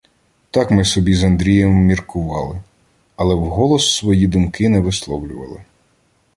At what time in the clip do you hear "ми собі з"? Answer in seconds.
0.71-1.23